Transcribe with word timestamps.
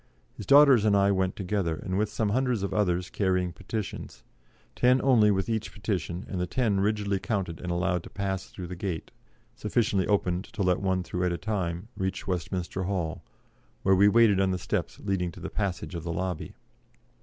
His 0.33 0.47
daughters 0.47 0.83
and 0.83 0.97
I 0.97 1.11
went 1.11 1.35
together, 1.35 1.75
and 1.75 1.95
with 1.95 2.09
some 2.11 2.29
hundreds 2.29 2.63
of 2.63 2.73
others 2.73 3.11
carrying 3.11 3.53
petitions 3.53 4.23
ten 4.75 4.99
only 4.99 5.29
with 5.29 5.47
each 5.47 5.71
petition, 5.71 6.25
and 6.27 6.41
the 6.41 6.47
ten 6.47 6.79
rigidly 6.79 7.19
counted 7.19 7.59
and 7.61 7.71
allowed 7.71 8.01
to 8.05 8.09
pass 8.09 8.47
through 8.49 8.65
the 8.65 8.75
gate, 8.75 9.11
sufficiently 9.55 10.07
opened 10.07 10.45
to 10.45 10.63
let 10.63 10.81
one 10.81 11.03
through 11.03 11.25
at 11.25 11.31
a 11.31 11.37
time 11.37 11.87
reached 11.95 12.25
Westminster 12.25 12.85
Hall, 12.85 13.23
where 13.83 13.93
we 13.93 14.07
waited 14.07 14.39
on 14.39 14.49
the 14.49 14.57
steps 14.57 14.99
leading 14.99 15.31
to 15.33 15.39
the 15.39 15.51
passage 15.51 15.93
of 15.93 16.03
the 16.03 16.11
lobby. 16.13 16.55